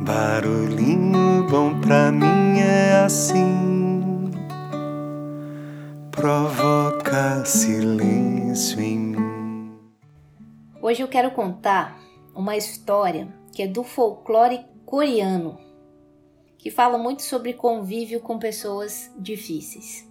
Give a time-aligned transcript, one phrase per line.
[0.00, 4.30] Barulhinho bom pra mim é assim,
[6.12, 9.78] provoca silêncio em mim.
[10.80, 11.98] Hoje eu quero contar
[12.32, 15.58] uma história que é do folclore coreano,
[16.56, 20.08] que fala muito sobre convívio com pessoas difíceis.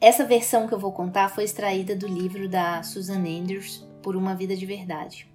[0.00, 4.34] Essa versão que eu vou contar foi extraída do livro da Susan Anders, Por uma
[4.34, 5.30] Vida de Verdade.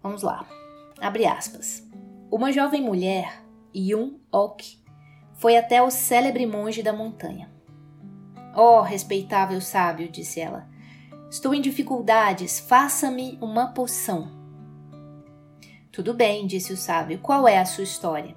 [0.00, 0.46] Vamos lá.
[1.00, 1.86] Abre aspas.
[2.30, 3.42] Uma jovem mulher,
[3.74, 4.78] Yun Ok,
[5.34, 7.50] foi até o célebre monge da montanha.
[8.54, 10.66] Oh, respeitável sábio, disse ela,
[11.30, 14.30] estou em dificuldades, faça-me uma poção.
[15.92, 18.34] Tudo bem, disse o sábio, qual é a sua história?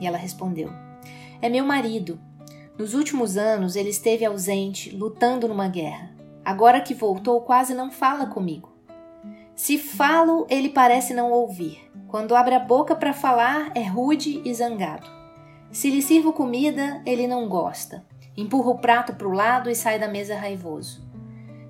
[0.00, 0.68] E ela respondeu:
[1.40, 2.20] É meu marido.
[2.76, 6.10] Nos últimos anos ele esteve ausente, lutando numa guerra.
[6.44, 8.71] Agora que voltou, quase não fala comigo.
[9.54, 11.90] Se falo, ele parece não ouvir.
[12.08, 15.06] Quando abre a boca para falar, é rude e zangado.
[15.70, 18.04] Se lhe sirvo comida, ele não gosta.
[18.36, 21.02] Empurra o prato para o lado e sai da mesa raivoso.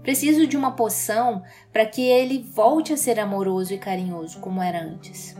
[0.02, 4.82] Preciso de uma poção para que ele volte a ser amoroso e carinhoso como era
[4.82, 5.36] antes.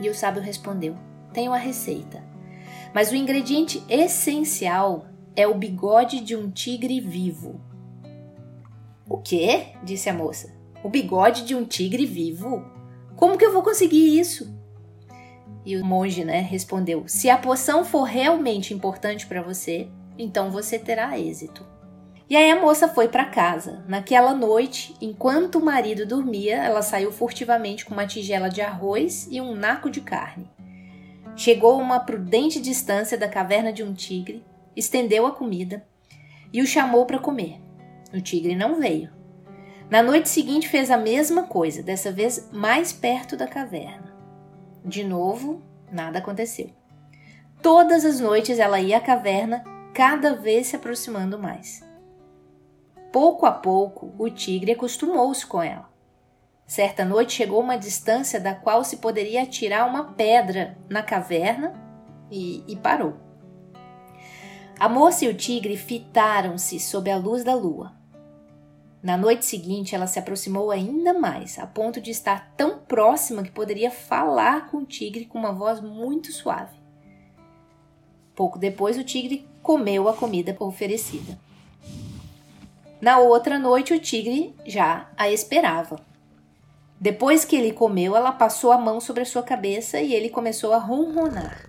[0.00, 0.96] E o sábio respondeu:
[1.32, 2.24] Tenho a receita.
[2.92, 7.60] Mas o ingrediente essencial é o bigode de um tigre vivo.
[9.08, 9.68] O quê?
[9.82, 10.61] disse a moça.
[10.82, 12.64] O bigode de um tigre vivo?
[13.16, 14.52] Como que eu vou conseguir isso?
[15.64, 19.88] E o monge, né, respondeu: Se a poção for realmente importante para você,
[20.18, 21.64] então você terá êxito.
[22.28, 23.84] E aí a moça foi para casa.
[23.86, 29.40] Naquela noite, enquanto o marido dormia, ela saiu furtivamente com uma tigela de arroz e
[29.40, 30.50] um naco de carne.
[31.36, 34.44] Chegou a uma prudente distância da caverna de um tigre,
[34.74, 35.86] estendeu a comida
[36.52, 37.60] e o chamou para comer.
[38.12, 39.21] O tigre não veio.
[39.92, 44.16] Na noite seguinte fez a mesma coisa, dessa vez mais perto da caverna.
[44.82, 45.60] De novo,
[45.92, 46.70] nada aconteceu.
[47.60, 51.86] Todas as noites ela ia à caverna, cada vez se aproximando mais.
[53.12, 55.90] Pouco a pouco, o tigre acostumou-se com ela.
[56.66, 61.74] Certa noite chegou uma distância da qual se poderia atirar uma pedra na caverna
[62.30, 63.18] e, e parou.
[64.80, 68.00] A moça e o tigre fitaram-se sob a luz da lua.
[69.02, 73.50] Na noite seguinte, ela se aproximou ainda mais, a ponto de estar tão próxima que
[73.50, 76.76] poderia falar com o tigre com uma voz muito suave.
[78.32, 81.36] Pouco depois, o tigre comeu a comida oferecida.
[83.00, 85.98] Na outra noite, o tigre já a esperava.
[87.00, 90.72] Depois que ele comeu, ela passou a mão sobre a sua cabeça e ele começou
[90.72, 91.66] a ronronar.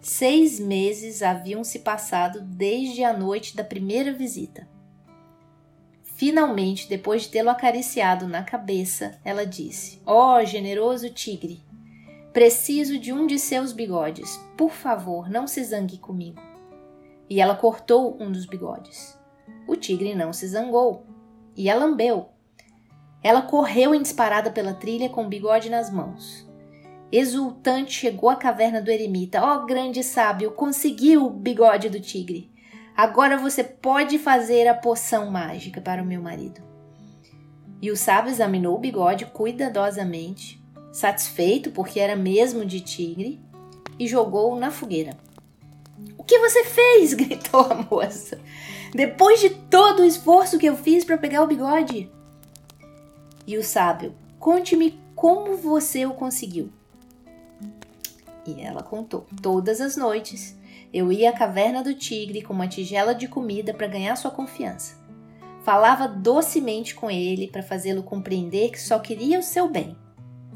[0.00, 4.71] Seis meses haviam se passado desde a noite da primeira visita.
[6.22, 11.64] Finalmente, depois de tê-lo acariciado na cabeça, ela disse: Ó oh, generoso tigre,
[12.32, 14.36] preciso de um de seus bigodes.
[14.56, 16.40] Por favor, não se zangue comigo.
[17.28, 19.18] E ela cortou um dos bigodes.
[19.66, 21.04] O tigre não se zangou
[21.56, 22.28] e a lambeu.
[23.20, 26.48] Ela correu em disparada pela trilha com o bigode nas mãos.
[27.10, 29.42] Exultante chegou à caverna do eremita.
[29.42, 32.51] Ó oh, grande sábio, conseguiu o bigode do tigre.
[32.96, 36.60] Agora você pode fazer a poção mágica para o meu marido.
[37.80, 43.40] E o sábio examinou o bigode cuidadosamente, satisfeito porque era mesmo de tigre,
[43.98, 45.16] e jogou-o na fogueira.
[46.16, 47.14] O que você fez?
[47.14, 48.40] gritou a moça.
[48.94, 52.10] Depois de todo o esforço que eu fiz para pegar o bigode.
[53.46, 56.70] E o sábio, conte-me como você o conseguiu.
[58.46, 59.26] E ela contou.
[59.40, 60.56] Todas as noites
[60.92, 65.00] eu ia à caverna do tigre com uma tigela de comida para ganhar sua confiança.
[65.62, 69.96] Falava docemente com ele para fazê-lo compreender que só queria o seu bem.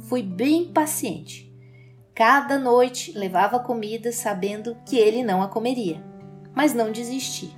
[0.09, 1.47] Fui bem paciente.
[2.15, 6.03] Cada noite levava comida sabendo que ele não a comeria,
[6.55, 7.57] mas não desisti.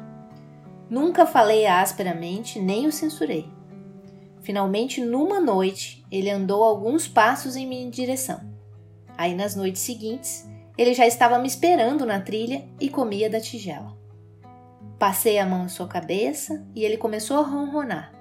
[0.91, 3.49] Nunca falei asperamente nem o censurei.
[4.41, 8.41] Finalmente, numa noite, ele andou alguns passos em minha direção.
[9.17, 10.49] Aí, nas noites seguintes,
[10.79, 13.99] ele já estava me esperando na trilha e comia da tigela.
[14.97, 18.13] Passei a mão em sua cabeça e ele começou a ronronar.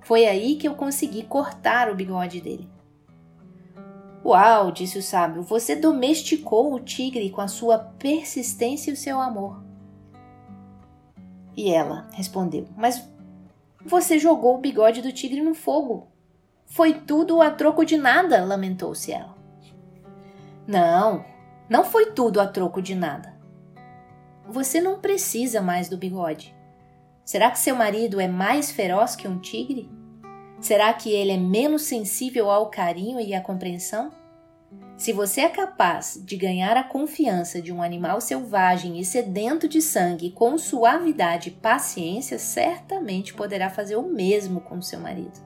[0.00, 2.68] Foi aí que eu consegui cortar o bigode dele.
[4.24, 9.20] Uau, disse o sábio, você domesticou o tigre com a sua persistência e o seu
[9.20, 9.62] amor.
[11.56, 13.08] E ela respondeu: Mas
[13.84, 16.08] você jogou o bigode do tigre no fogo.
[16.66, 19.36] Foi tudo a troco de nada, lamentou-se ela.
[20.66, 21.24] Não,
[21.72, 23.34] não foi tudo a troco de nada.
[24.46, 26.54] Você não precisa mais do bigode.
[27.24, 29.90] Será que seu marido é mais feroz que um tigre?
[30.60, 34.12] Será que ele é menos sensível ao carinho e à compreensão?
[34.98, 39.80] Se você é capaz de ganhar a confiança de um animal selvagem e sedento de
[39.80, 45.40] sangue com suavidade e paciência, certamente poderá fazer o mesmo com seu marido.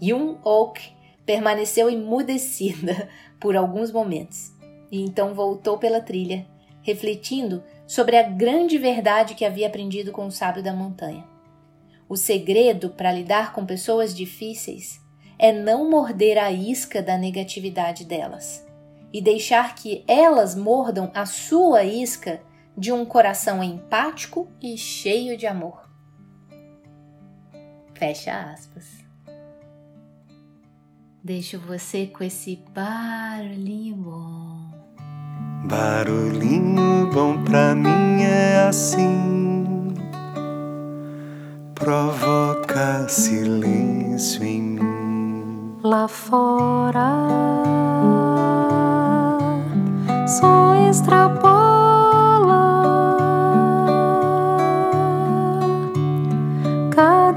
[0.00, 0.96] Yun Ok
[1.26, 3.06] permaneceu emudecida
[3.38, 4.56] por alguns momentos
[4.90, 6.46] e então voltou pela trilha,
[6.82, 11.24] refletindo sobre a grande verdade que havia aprendido com o sábio da montanha.
[12.08, 15.00] O segredo para lidar com pessoas difíceis
[15.38, 18.66] é não morder a isca da negatividade delas
[19.12, 22.40] e deixar que elas mordam a sua isca
[22.76, 25.88] de um coração empático e cheio de amor.
[27.94, 29.04] Fecha aspas.
[31.22, 34.67] Deixo você com esse barulhinho bom.
[35.64, 39.28] Barulhinho bom pra mim é assim
[41.88, 45.78] provoca silêncio em mim.
[45.82, 47.10] Lá fora,
[50.26, 51.56] só extrapola.
[56.90, 57.32] Cá